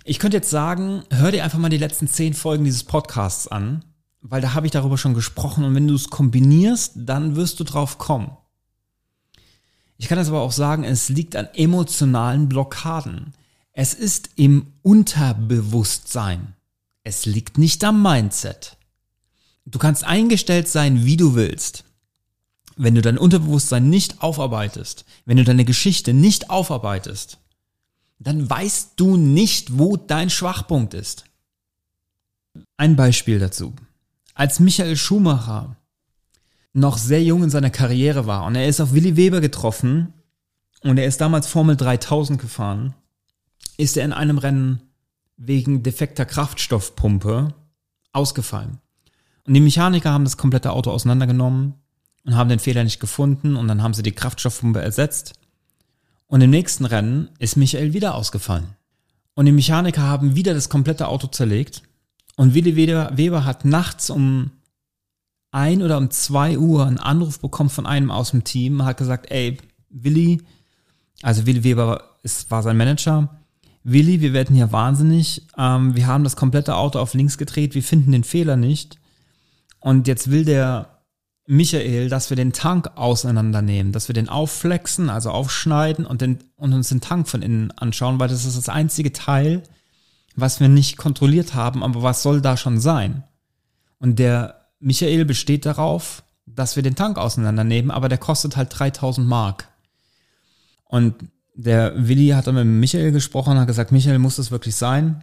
Ich 0.03 0.17
könnte 0.17 0.37
jetzt 0.37 0.49
sagen, 0.49 1.03
hör 1.11 1.31
dir 1.31 1.43
einfach 1.43 1.59
mal 1.59 1.69
die 1.69 1.77
letzten 1.77 2.07
zehn 2.07 2.33
Folgen 2.33 2.63
dieses 2.63 2.83
Podcasts 2.83 3.47
an, 3.47 3.85
weil 4.21 4.41
da 4.41 4.53
habe 4.53 4.65
ich 4.65 4.71
darüber 4.71 4.97
schon 4.97 5.13
gesprochen 5.13 5.63
und 5.63 5.75
wenn 5.75 5.87
du 5.87 5.93
es 5.93 6.09
kombinierst, 6.09 6.93
dann 6.95 7.35
wirst 7.35 7.59
du 7.59 7.63
drauf 7.63 7.99
kommen. 7.99 8.35
Ich 9.97 10.07
kann 10.07 10.17
das 10.17 10.29
aber 10.29 10.41
auch 10.41 10.51
sagen, 10.51 10.83
es 10.83 11.09
liegt 11.09 11.35
an 11.35 11.47
emotionalen 11.53 12.49
Blockaden. 12.49 13.33
Es 13.73 13.93
ist 13.93 14.31
im 14.35 14.73
Unterbewusstsein. 14.81 16.55
Es 17.03 17.27
liegt 17.27 17.59
nicht 17.59 17.83
am 17.83 18.01
Mindset. 18.01 18.77
Du 19.67 19.77
kannst 19.77 20.03
eingestellt 20.03 20.67
sein, 20.67 21.05
wie 21.05 21.17
du 21.17 21.35
willst. 21.35 21.83
Wenn 22.75 22.95
du 22.95 23.03
dein 23.03 23.19
Unterbewusstsein 23.19 23.89
nicht 23.89 24.23
aufarbeitest, 24.23 25.05
wenn 25.25 25.37
du 25.37 25.43
deine 25.43 25.65
Geschichte 25.65 26.13
nicht 26.13 26.49
aufarbeitest, 26.49 27.37
dann 28.23 28.47
weißt 28.49 28.93
du 28.97 29.17
nicht, 29.17 29.77
wo 29.79 29.97
dein 29.97 30.29
Schwachpunkt 30.29 30.93
ist. 30.93 31.25
Ein 32.77 32.95
Beispiel 32.95 33.39
dazu. 33.39 33.73
Als 34.35 34.59
Michael 34.59 34.95
Schumacher 34.95 35.75
noch 36.73 36.97
sehr 36.97 37.23
jung 37.23 37.43
in 37.43 37.49
seiner 37.49 37.71
Karriere 37.71 38.27
war 38.27 38.45
und 38.45 38.55
er 38.55 38.67
ist 38.67 38.79
auf 38.79 38.93
Willi 38.93 39.17
Weber 39.17 39.41
getroffen 39.41 40.13
und 40.81 40.97
er 40.97 41.05
ist 41.05 41.19
damals 41.19 41.47
Formel 41.47 41.75
3000 41.75 42.39
gefahren, 42.39 42.93
ist 43.77 43.97
er 43.97 44.05
in 44.05 44.13
einem 44.13 44.37
Rennen 44.37 44.81
wegen 45.37 45.83
defekter 45.83 46.25
Kraftstoffpumpe 46.25 47.53
ausgefallen. 48.13 48.77
Und 49.47 49.55
die 49.55 49.61
Mechaniker 49.61 50.11
haben 50.11 50.25
das 50.25 50.37
komplette 50.37 50.71
Auto 50.71 50.91
auseinandergenommen 50.91 51.73
und 52.25 52.35
haben 52.35 52.49
den 52.49 52.59
Fehler 52.59 52.83
nicht 52.83 52.99
gefunden 52.99 53.55
und 53.55 53.67
dann 53.67 53.81
haben 53.81 53.95
sie 53.95 54.03
die 54.03 54.11
Kraftstoffpumpe 54.11 54.79
ersetzt. 54.79 55.33
Und 56.31 56.39
im 56.39 56.49
nächsten 56.49 56.85
Rennen 56.85 57.27
ist 57.39 57.57
Michael 57.57 57.91
wieder 57.91 58.15
ausgefallen. 58.15 58.77
Und 59.33 59.47
die 59.47 59.51
Mechaniker 59.51 60.03
haben 60.03 60.33
wieder 60.33 60.53
das 60.53 60.69
komplette 60.69 61.09
Auto 61.09 61.27
zerlegt. 61.27 61.83
Und 62.37 62.53
Willi 62.53 62.77
Weber 62.77 63.43
hat 63.43 63.65
nachts 63.65 64.09
um 64.09 64.51
ein 65.51 65.81
oder 65.81 65.97
um 65.97 66.09
zwei 66.09 66.57
Uhr 66.57 66.87
einen 66.87 66.99
Anruf 66.99 67.41
bekommen 67.41 67.69
von 67.69 67.85
einem 67.85 68.11
aus 68.11 68.31
dem 68.31 68.45
Team, 68.45 68.85
hat 68.85 68.95
gesagt, 68.95 69.29
ey, 69.29 69.57
Willi, 69.89 70.41
also 71.21 71.45
Willi 71.45 71.65
Weber 71.65 72.01
ist, 72.23 72.49
war 72.49 72.63
sein 72.63 72.77
Manager, 72.77 73.27
Willi, 73.83 74.21
wir 74.21 74.31
werden 74.31 74.55
hier 74.55 74.71
wahnsinnig, 74.71 75.45
ähm, 75.57 75.97
wir 75.97 76.07
haben 76.07 76.23
das 76.23 76.37
komplette 76.37 76.77
Auto 76.77 76.99
auf 76.99 77.13
links 77.13 77.37
gedreht, 77.37 77.75
wir 77.75 77.83
finden 77.83 78.13
den 78.13 78.23
Fehler 78.23 78.55
nicht 78.55 78.97
und 79.81 80.07
jetzt 80.07 80.31
will 80.31 80.45
der 80.45 81.00
Michael, 81.51 82.07
dass 82.07 82.29
wir 82.29 82.37
den 82.37 82.53
Tank 82.53 82.91
auseinandernehmen, 82.95 83.91
dass 83.91 84.07
wir 84.07 84.13
den 84.13 84.29
aufflexen, 84.29 85.09
also 85.09 85.31
aufschneiden 85.31 86.05
und, 86.05 86.21
den, 86.21 86.39
und 86.55 86.71
uns 86.71 86.87
den 86.87 87.01
Tank 87.01 87.27
von 87.27 87.41
innen 87.41 87.71
anschauen, 87.71 88.21
weil 88.21 88.29
das 88.29 88.45
ist 88.45 88.55
das 88.55 88.69
einzige 88.69 89.11
Teil, 89.11 89.61
was 90.33 90.61
wir 90.61 90.69
nicht 90.69 90.95
kontrolliert 90.95 91.53
haben, 91.53 91.83
aber 91.83 92.03
was 92.03 92.23
soll 92.23 92.39
da 92.39 92.55
schon 92.55 92.79
sein? 92.79 93.25
Und 93.99 94.17
der 94.17 94.61
Michael 94.79 95.25
besteht 95.25 95.65
darauf, 95.65 96.23
dass 96.45 96.77
wir 96.77 96.83
den 96.83 96.95
Tank 96.95 97.17
auseinandernehmen, 97.17 97.91
aber 97.91 98.07
der 98.07 98.17
kostet 98.17 98.55
halt 98.55 98.69
3000 98.71 99.27
Mark. 99.27 99.67
Und 100.85 101.15
der 101.53 102.07
Willi 102.07 102.29
hat 102.29 102.47
dann 102.47 102.55
mit 102.55 102.65
Michael 102.65 103.11
gesprochen 103.11 103.51
und 103.51 103.59
hat 103.59 103.67
gesagt, 103.67 103.91
Michael, 103.91 104.19
muss 104.19 104.37
das 104.37 104.51
wirklich 104.51 104.77
sein? 104.77 105.21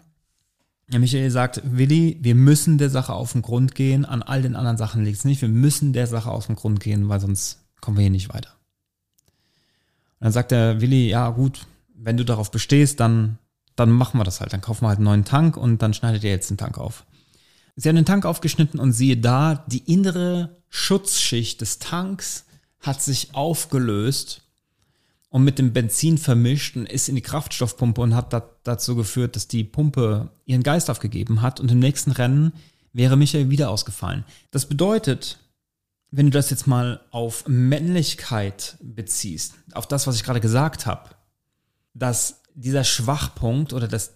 Michael 0.91 1.31
sagt, 1.31 1.61
Willi, 1.65 2.19
wir 2.23 2.35
müssen 2.35 2.79
der 2.79 2.89
Sache 2.89 3.13
auf 3.13 3.33
den 3.33 3.43
Grund 3.43 3.75
gehen, 3.75 4.07
an 4.07 4.23
all 4.23 4.41
den 4.41 4.57
anderen 4.57 4.79
Sachen 4.79 5.05
liegt 5.05 5.19
es 5.19 5.25
nicht, 5.25 5.43
wir 5.43 5.49
müssen 5.49 5.93
der 5.93 6.07
Sache 6.07 6.31
auf 6.31 6.47
den 6.47 6.57
Grund 6.57 6.81
gehen, 6.81 7.09
weil 7.09 7.21
sonst 7.21 7.61
kommen 7.81 7.99
wir 7.99 8.03
hier 8.03 8.11
nicht 8.11 8.33
weiter. 8.33 8.51
Und 10.19 10.25
dann 10.25 10.33
sagt 10.33 10.51
der 10.51 10.81
Willi, 10.81 11.11
ja 11.11 11.29
gut, 11.31 11.67
wenn 11.95 12.17
du 12.17 12.25
darauf 12.25 12.51
bestehst, 12.51 13.01
dann, 13.01 13.39
dann 13.77 13.91
machen 13.91 14.19
wir 14.19 14.25
das 14.25 14.41
halt, 14.41 14.53
dann 14.53 14.63
kaufen 14.63 14.85
wir 14.85 14.89
halt 14.89 14.99
einen 14.99 15.05
neuen 15.05 15.25
Tank 15.25 15.57
und 15.59 15.83
dann 15.83 15.93
schneidet 15.93 16.25
ihr 16.25 16.31
jetzt 16.31 16.49
den 16.49 16.57
Tank 16.57 16.79
auf. 16.79 17.05
Sie 17.77 17.89
haben 17.89 17.97
den 17.97 18.07
Tank 18.07 18.25
aufgeschnitten 18.25 18.81
und 18.81 18.93
siehe 18.93 19.19
da, 19.19 19.65
die 19.69 19.93
innere 19.93 20.57
Schutzschicht 20.69 21.61
des 21.61 21.79
Tanks 21.79 22.47
hat 22.81 23.03
sich 23.03 23.35
aufgelöst 23.35 24.48
und 25.31 25.45
mit 25.45 25.59
dem 25.59 25.73
Benzin 25.73 26.19
vermischt 26.19 26.77
und 26.77 26.87
ist 26.87 27.09
in 27.09 27.15
die 27.15 27.23
Kraftstoffpumpe 27.23 28.01
und 28.01 28.15
hat 28.15 28.33
dazu 28.65 28.97
geführt, 28.97 29.37
dass 29.37 29.49
die 29.49 29.65
Pumpe 29.65 30.31
ihren 30.47 30.63
Geist 30.63 30.91
aufgegeben 30.91 31.43
hat 31.43 31.61
und 31.61 31.71
im 31.71 31.79
nächsten 31.79 32.13
Rennen 32.13 32.53
wäre 32.93 33.17
Michael 33.17 33.51
wieder 33.51 33.71
ausgefallen. 33.71 34.25
Das 34.51 34.67
bedeutet, 34.67 35.39
wenn 36.11 36.27
du 36.27 36.33
das 36.33 36.49
jetzt 36.49 36.67
mal 36.67 37.01
auf 37.11 37.47
Männlichkeit 37.47 38.79
beziehst, 38.81 39.55
auf 39.75 39.87
das, 39.87 40.07
was 40.07 40.17
ich 40.17 40.25
gerade 40.25 40.41
gesagt 40.41 40.87
habe, 40.87 41.11
dass 41.93 42.43
dieser 42.55 42.85
Schwachpunkt 42.85 43.73
oder 43.73 43.89
dass 43.89 44.15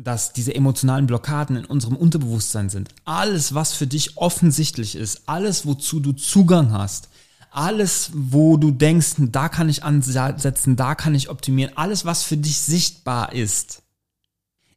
dass 0.00 0.32
diese 0.32 0.54
emotionalen 0.54 1.08
Blockaden 1.08 1.56
in 1.56 1.64
unserem 1.64 1.96
Unterbewusstsein 1.96 2.70
sind. 2.70 2.90
Alles, 3.04 3.52
was 3.52 3.72
für 3.72 3.88
dich 3.88 4.16
offensichtlich 4.16 4.94
ist, 4.94 5.22
alles, 5.26 5.66
wozu 5.66 5.98
du 5.98 6.12
Zugang 6.12 6.72
hast, 6.72 7.08
alles, 7.58 8.10
wo 8.14 8.56
du 8.56 8.70
denkst, 8.70 9.14
da 9.18 9.48
kann 9.48 9.68
ich 9.68 9.82
ansetzen, 9.82 10.76
da 10.76 10.94
kann 10.94 11.16
ich 11.16 11.28
optimieren, 11.28 11.76
alles, 11.76 12.04
was 12.04 12.22
für 12.22 12.36
dich 12.36 12.56
sichtbar 12.58 13.32
ist, 13.32 13.82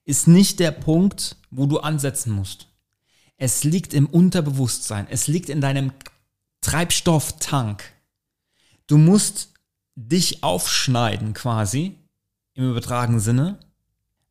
ist 0.03 0.27
nicht 0.27 0.59
der 0.59 0.71
Punkt, 0.71 1.35
wo 1.51 1.67
du 1.67 1.79
ansetzen 1.79 2.31
musst. 2.33 2.67
Es 3.37 3.63
liegt 3.63 3.93
im 3.93 4.07
Unterbewusstsein, 4.07 5.05
es 5.11 5.27
liegt 5.27 5.49
in 5.49 5.61
deinem 5.61 5.91
Treibstofftank. 6.61 7.83
Du 8.87 8.97
musst 8.97 9.49
dich 9.95 10.43
aufschneiden 10.43 11.35
quasi, 11.35 11.95
im 12.55 12.71
übertragenen 12.71 13.19
Sinne, 13.19 13.59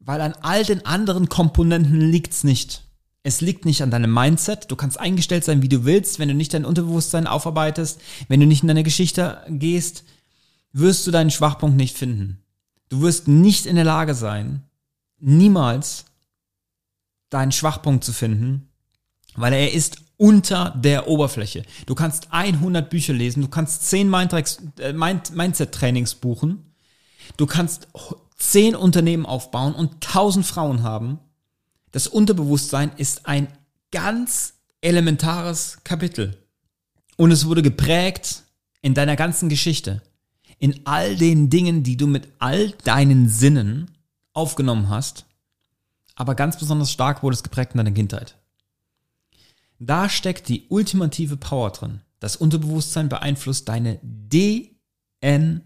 weil 0.00 0.20
an 0.20 0.34
all 0.42 0.64
den 0.64 0.84
anderen 0.84 1.28
Komponenten 1.28 2.00
liegt's 2.00 2.42
nicht. 2.42 2.82
Es 3.22 3.40
liegt 3.40 3.64
nicht 3.64 3.82
an 3.82 3.90
deinem 3.90 4.12
Mindset. 4.12 4.70
Du 4.70 4.76
kannst 4.76 4.98
eingestellt 4.98 5.44
sein, 5.44 5.62
wie 5.62 5.68
du 5.68 5.84
willst. 5.84 6.18
Wenn 6.18 6.28
du 6.28 6.34
nicht 6.34 6.54
dein 6.54 6.64
Unterbewusstsein 6.64 7.26
aufarbeitest, 7.26 8.00
wenn 8.28 8.40
du 8.40 8.46
nicht 8.46 8.62
in 8.62 8.68
deine 8.68 8.82
Geschichte 8.82 9.44
gehst, 9.48 10.04
wirst 10.72 11.06
du 11.06 11.10
deinen 11.10 11.30
Schwachpunkt 11.30 11.76
nicht 11.76 11.98
finden. 11.98 12.42
Du 12.88 13.02
wirst 13.02 13.28
nicht 13.28 13.66
in 13.66 13.76
der 13.76 13.84
Lage 13.84 14.14
sein, 14.14 14.64
niemals 15.18 16.06
deinen 17.28 17.52
Schwachpunkt 17.52 18.04
zu 18.04 18.12
finden, 18.12 18.68
weil 19.36 19.52
er 19.52 19.72
ist 19.72 19.98
unter 20.16 20.70
der 20.76 21.06
Oberfläche. 21.08 21.62
Du 21.86 21.94
kannst 21.94 22.32
100 22.32 22.90
Bücher 22.90 23.12
lesen, 23.12 23.42
du 23.42 23.48
kannst 23.48 23.86
10 23.88 24.12
äh, 24.12 24.92
Mindset-Trainings 24.92 26.16
buchen, 26.16 26.74
du 27.36 27.46
kannst 27.46 27.88
10 28.36 28.74
Unternehmen 28.74 29.26
aufbauen 29.26 29.74
und 29.74 30.06
1000 30.06 30.44
Frauen 30.44 30.82
haben 30.82 31.20
das 31.92 32.06
Unterbewusstsein 32.06 32.92
ist 32.96 33.26
ein 33.26 33.48
ganz 33.90 34.54
elementares 34.80 35.78
Kapitel. 35.84 36.36
Und 37.16 37.32
es 37.32 37.46
wurde 37.46 37.62
geprägt 37.62 38.44
in 38.82 38.94
deiner 38.94 39.16
ganzen 39.16 39.48
Geschichte. 39.48 40.02
In 40.58 40.80
all 40.84 41.16
den 41.16 41.50
Dingen, 41.50 41.82
die 41.82 41.96
du 41.96 42.06
mit 42.06 42.28
all 42.38 42.70
deinen 42.84 43.28
Sinnen 43.28 43.90
aufgenommen 44.32 44.88
hast. 44.88 45.26
Aber 46.14 46.34
ganz 46.34 46.58
besonders 46.58 46.92
stark 46.92 47.22
wurde 47.22 47.34
es 47.34 47.42
geprägt 47.42 47.72
in 47.72 47.78
deiner 47.78 47.92
Kindheit. 47.92 48.36
Da 49.78 50.08
steckt 50.08 50.48
die 50.48 50.66
ultimative 50.68 51.36
Power 51.36 51.70
drin. 51.70 52.02
Das 52.20 52.36
Unterbewusstsein 52.36 53.08
beeinflusst 53.08 53.68
deine 53.68 53.98
DNA. 54.30 55.62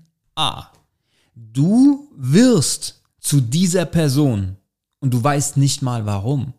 Du 1.35 2.09
wirst 2.17 3.03
zu 3.19 3.41
dieser 3.41 3.87
Person, 3.87 4.57
und 5.05 5.13
du 5.13 5.23
weißt 5.23 5.59
nicht 5.59 5.83
mal 5.83 6.07
warum. 6.07 6.55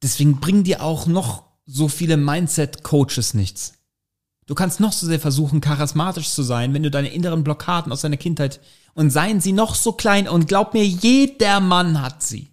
Deswegen 0.00 0.38
bringen 0.38 0.62
dir 0.62 0.80
auch 0.80 1.08
noch 1.08 1.42
so 1.66 1.88
viele 1.88 2.16
Mindset-Coaches 2.16 3.34
nichts. 3.34 3.72
Du 4.46 4.54
kannst 4.54 4.78
noch 4.78 4.92
so 4.92 5.08
sehr 5.08 5.18
versuchen, 5.18 5.60
charismatisch 5.60 6.28
zu 6.28 6.44
sein, 6.44 6.72
wenn 6.72 6.84
du 6.84 6.90
deine 6.92 7.12
inneren 7.12 7.42
Blockaden 7.42 7.90
aus 7.90 8.02
deiner 8.02 8.16
Kindheit 8.16 8.60
und 8.94 9.10
seien 9.10 9.40
sie 9.40 9.50
noch 9.50 9.74
so 9.74 9.90
klein 9.90 10.28
und 10.28 10.46
glaub 10.46 10.72
mir, 10.72 10.86
jeder 10.86 11.58
Mann 11.58 12.00
hat 12.00 12.22
sie. 12.22 12.52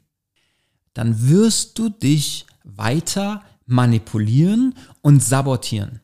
Dann 0.95 1.29
wirst 1.29 1.77
du 1.77 1.89
dich 1.89 2.47
weiter 2.63 3.43
manipulieren 3.67 4.73
und 5.01 5.23
sabotieren. 5.23 6.01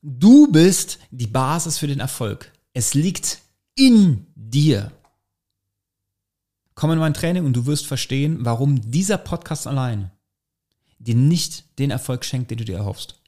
Du 0.00 0.50
bist 0.50 1.00
die 1.10 1.26
Basis 1.26 1.76
für 1.76 1.86
den 1.86 2.00
Erfolg. 2.00 2.50
Es 2.72 2.94
liegt 2.94 3.40
in 3.74 4.26
dir. 4.34 4.90
Komm 6.74 6.92
in 6.92 6.98
mein 6.98 7.14
Training 7.14 7.44
und 7.44 7.52
du 7.54 7.66
wirst 7.66 7.86
verstehen, 7.86 8.44
warum 8.44 8.90
dieser 8.90 9.18
Podcast 9.18 9.66
allein 9.66 10.10
dir 10.98 11.14
nicht 11.14 11.78
den 11.78 11.90
Erfolg 11.90 12.24
schenkt, 12.24 12.50
den 12.50 12.58
du 12.58 12.64
dir 12.64 12.78
erhoffst. 12.78 13.20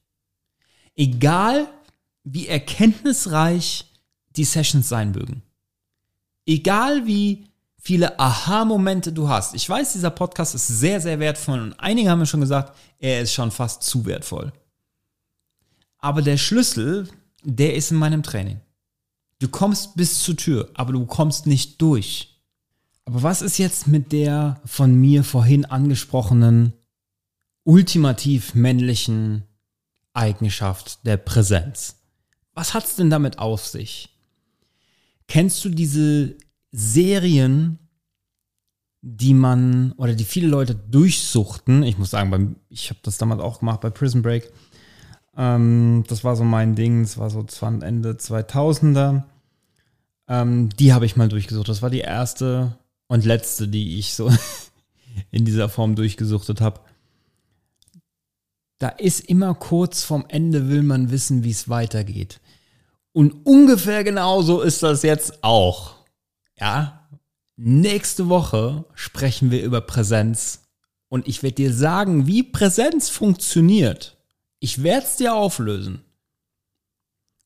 Egal, 0.94 1.68
wie 2.22 2.46
erkenntnisreich 2.46 3.86
die 4.36 4.44
Sessions 4.44 4.88
sein 4.88 5.10
mögen. 5.10 5.42
Egal, 6.46 7.06
wie 7.06 7.46
viele 7.84 8.18
Aha-Momente 8.18 9.12
du 9.12 9.28
hast. 9.28 9.54
Ich 9.54 9.68
weiß, 9.68 9.92
dieser 9.92 10.10
Podcast 10.10 10.54
ist 10.54 10.66
sehr, 10.68 11.00
sehr 11.00 11.18
wertvoll 11.20 11.60
und 11.60 11.78
einige 11.78 12.10
haben 12.10 12.20
mir 12.20 12.26
schon 12.26 12.40
gesagt, 12.40 12.74
er 12.98 13.20
ist 13.20 13.34
schon 13.34 13.50
fast 13.50 13.82
zu 13.82 14.06
wertvoll. 14.06 14.52
Aber 15.98 16.22
der 16.22 16.38
Schlüssel, 16.38 17.08
der 17.42 17.74
ist 17.74 17.90
in 17.90 17.98
meinem 17.98 18.22
Training. 18.22 18.60
Du 19.38 19.48
kommst 19.48 19.96
bis 19.96 20.20
zur 20.20 20.36
Tür, 20.36 20.70
aber 20.74 20.92
du 20.92 21.04
kommst 21.04 21.46
nicht 21.46 21.80
durch. 21.82 22.33
Aber 23.04 23.22
was 23.22 23.42
ist 23.42 23.58
jetzt 23.58 23.86
mit 23.86 24.12
der 24.12 24.60
von 24.64 24.94
mir 24.94 25.24
vorhin 25.24 25.64
angesprochenen 25.64 26.72
ultimativ 27.64 28.54
männlichen 28.54 29.44
Eigenschaft 30.12 31.04
der 31.06 31.16
Präsenz? 31.16 31.96
Was 32.54 32.72
hat's 32.72 32.96
denn 32.96 33.10
damit 33.10 33.38
auf 33.38 33.66
sich? 33.66 34.10
Kennst 35.26 35.64
du 35.64 35.70
diese 35.70 36.36
Serien, 36.70 37.78
die 39.02 39.34
man 39.34 39.92
oder 39.92 40.14
die 40.14 40.24
viele 40.24 40.48
Leute 40.48 40.74
durchsuchten? 40.74 41.82
Ich 41.82 41.98
muss 41.98 42.10
sagen, 42.10 42.56
ich 42.68 42.90
habe 42.90 43.00
das 43.02 43.18
damals 43.18 43.42
auch 43.42 43.60
gemacht 43.60 43.80
bei 43.80 43.90
Prison 43.90 44.22
Break. 44.22 44.50
Ähm, 45.36 46.04
das 46.08 46.24
war 46.24 46.36
so 46.36 46.44
mein 46.44 46.74
Ding. 46.74 47.02
Das 47.02 47.18
war 47.18 47.28
so 47.28 47.44
Ende 47.80 48.12
2000er. 48.12 49.24
Ähm, 50.28 50.70
die 50.78 50.92
habe 50.92 51.06
ich 51.06 51.16
mal 51.16 51.28
durchgesucht. 51.28 51.68
Das 51.68 51.82
war 51.82 51.90
die 51.90 52.00
erste 52.00 52.78
und 53.14 53.24
letzte, 53.24 53.68
die 53.68 54.00
ich 54.00 54.12
so 54.14 54.28
in 55.30 55.44
dieser 55.44 55.68
Form 55.68 55.94
durchgesuchtet 55.94 56.60
habe. 56.60 56.80
Da 58.78 58.88
ist 58.88 59.20
immer 59.20 59.54
kurz 59.54 60.02
vorm 60.02 60.24
Ende, 60.28 60.68
will 60.68 60.82
man 60.82 61.12
wissen, 61.12 61.44
wie 61.44 61.52
es 61.52 61.68
weitergeht. 61.68 62.40
Und 63.12 63.46
ungefähr 63.46 64.02
genauso 64.02 64.62
ist 64.62 64.82
das 64.82 65.04
jetzt 65.04 65.44
auch. 65.44 65.94
Ja, 66.58 67.08
nächste 67.56 68.28
Woche 68.28 68.84
sprechen 68.94 69.52
wir 69.52 69.62
über 69.62 69.80
Präsenz 69.80 70.62
und 71.08 71.28
ich 71.28 71.44
werde 71.44 71.54
dir 71.54 71.72
sagen, 71.72 72.26
wie 72.26 72.42
Präsenz 72.42 73.10
funktioniert. 73.10 74.16
Ich 74.58 74.82
werde 74.82 75.06
es 75.06 75.14
dir 75.14 75.36
auflösen. 75.36 76.04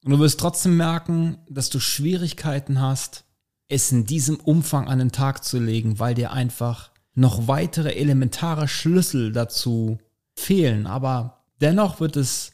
Und 0.03 0.13
du 0.13 0.19
wirst 0.19 0.41
trotzdem 0.41 0.79
merken, 0.79 1.37
dass 1.51 1.69
du 1.69 1.79
Schwierigkeiten 1.79 2.81
hast, 2.81 3.25
es 3.69 3.93
in 3.93 4.07
diesem 4.07 4.37
Umfang 4.37 4.89
an 4.89 4.99
den 4.99 5.13
Tag 5.13 5.45
zu 5.45 5.59
legen, 5.59 5.99
weil 5.99 6.15
dir 6.15 6.33
einfach 6.33 6.91
noch 7.15 7.49
weitere 7.49 7.95
elementare 7.95 8.67
Schlüssel 8.67 9.33
dazu 9.33 9.99
fehlen. 10.35 10.87
Aber 10.87 11.45
dennoch 11.61 12.01
wird 12.01 12.17
es 12.17 12.53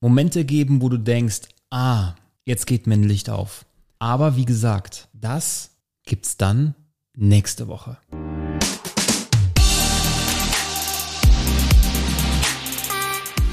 Momente 0.00 0.44
geben, 0.44 0.80
wo 0.80 0.88
du 0.88 0.98
denkst, 0.98 1.48
ah, 1.70 2.14
jetzt 2.44 2.66
geht 2.66 2.86
mir 2.86 2.94
ein 2.94 3.02
Licht 3.02 3.28
auf. 3.28 3.64
Aber 3.98 4.36
wie 4.36 4.44
gesagt, 4.44 5.08
das 5.12 5.70
gibt's 6.04 6.36
dann 6.36 6.74
nächste 7.16 7.66
Woche. 7.66 7.98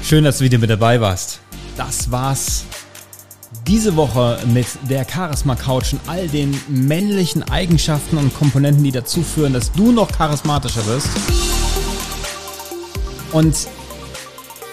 Schön, 0.02 0.24
dass 0.24 0.38
du 0.38 0.44
wieder 0.44 0.58
mit 0.58 0.70
dabei 0.70 1.00
warst. 1.00 1.40
Das 1.76 2.10
war's 2.10 2.64
diese 3.66 3.96
Woche 3.96 4.38
mit 4.52 4.66
der 4.88 5.06
Charisma 5.08 5.56
Couch 5.56 5.92
und 5.92 6.00
all 6.06 6.28
den 6.28 6.58
männlichen 6.68 7.42
Eigenschaften 7.50 8.16
und 8.16 8.34
Komponenten, 8.34 8.84
die 8.84 8.92
dazu 8.92 9.22
führen, 9.22 9.52
dass 9.52 9.72
du 9.72 9.92
noch 9.92 10.10
charismatischer 10.12 10.86
wirst. 10.86 11.08
Und 13.32 13.68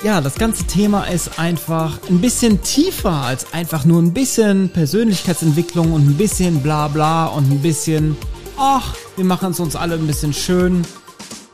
ja, 0.03 0.21
das 0.21 0.35
ganze 0.35 0.65
Thema 0.65 1.05
ist 1.05 1.39
einfach 1.39 1.97
ein 2.09 2.21
bisschen 2.21 2.61
tiefer 2.61 3.11
als 3.11 3.51
einfach 3.53 3.83
nur 3.83 4.01
ein 4.01 4.13
bisschen 4.13 4.69
Persönlichkeitsentwicklung 4.69 5.91
und 5.91 6.07
ein 6.07 6.17
bisschen 6.17 6.61
Blabla 6.61 7.27
und 7.27 7.51
ein 7.51 7.61
bisschen, 7.61 8.15
ach, 8.57 8.95
wir 9.15 9.25
machen 9.25 9.51
es 9.51 9.59
uns 9.59 9.75
alle 9.75 9.95
ein 9.95 10.05
bisschen 10.05 10.33
schön. 10.33 10.83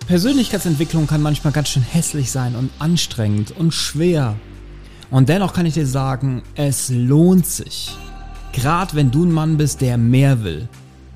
Persönlichkeitsentwicklung 0.07 1.07
kann 1.07 1.21
manchmal 1.21 1.53
ganz 1.53 1.69
schön 1.69 1.83
hässlich 1.83 2.31
sein 2.31 2.55
und 2.55 2.69
anstrengend 2.79 3.51
und 3.57 3.73
schwer. 3.73 4.36
Und 5.13 5.30
dennoch 5.30 5.54
kann 5.54 5.67
ich 5.67 5.76
dir 5.76 5.86
sagen, 5.86 6.41
es 6.56 6.89
lohnt 6.89 7.45
sich. 7.45 7.95
Gerade 8.52 8.95
wenn 8.95 9.12
du 9.12 9.26
ein 9.26 9.32
Mann 9.32 9.58
bist, 9.58 9.80
der 9.82 9.95
mehr 9.99 10.43
will 10.43 10.67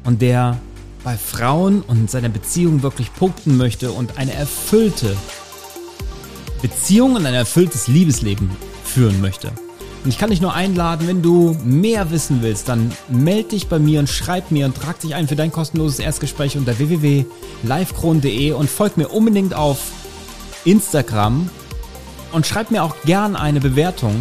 und 0.03 0.21
der 0.21 0.59
bei 1.03 1.17
Frauen 1.17 1.81
und 1.81 2.11
seiner 2.11 2.29
Beziehung 2.29 2.83
wirklich 2.83 3.11
punkten 3.15 3.57
möchte 3.57 3.91
und 3.91 4.19
eine 4.19 4.35
erfüllte 4.35 5.17
Beziehung 6.61 7.15
und 7.15 7.25
ein 7.25 7.33
erfülltes 7.33 7.87
Liebesleben 7.87 8.51
führen 8.83 9.19
möchte. 9.19 9.47
Und 10.03 10.11
ich 10.11 10.19
kann 10.19 10.29
dich 10.29 10.41
nur 10.41 10.53
einladen, 10.53 11.07
wenn 11.07 11.23
du 11.23 11.57
mehr 11.65 12.11
wissen 12.11 12.43
willst, 12.43 12.69
dann 12.69 12.91
melde 13.09 13.49
dich 13.49 13.67
bei 13.67 13.79
mir 13.79 13.99
und 13.99 14.09
schreib 14.09 14.51
mir 14.51 14.67
und 14.67 14.77
trag 14.77 14.99
dich 14.99 15.15
ein 15.15 15.27
für 15.27 15.35
dein 15.35 15.51
kostenloses 15.51 15.97
Erstgespräch 15.97 16.55
unter 16.55 16.77
www.livekron.de 16.77 18.51
und 18.51 18.69
folg 18.69 18.95
mir 18.95 19.07
unbedingt 19.07 19.55
auf 19.55 19.79
Instagram 20.65 21.49
und 22.31 22.45
schreib 22.45 22.71
mir 22.71 22.83
auch 22.83 22.95
gern 23.05 23.35
eine 23.35 23.59
Bewertung 23.59 24.13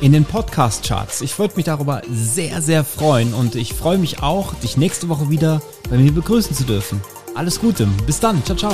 in 0.00 0.12
den 0.12 0.24
Podcast-Charts. 0.24 1.20
Ich 1.20 1.38
würde 1.38 1.54
mich 1.56 1.64
darüber 1.64 2.02
sehr, 2.10 2.60
sehr 2.60 2.84
freuen 2.84 3.34
und 3.34 3.54
ich 3.54 3.72
freue 3.72 3.98
mich 3.98 4.22
auch, 4.22 4.54
dich 4.54 4.76
nächste 4.76 5.08
Woche 5.08 5.30
wieder 5.30 5.62
bei 5.88 5.96
mir 5.96 6.12
begrüßen 6.12 6.56
zu 6.56 6.64
dürfen. 6.64 7.00
Alles 7.34 7.60
Gute. 7.60 7.86
Bis 8.06 8.20
dann. 8.20 8.44
Ciao, 8.44 8.56
ciao. 8.56 8.72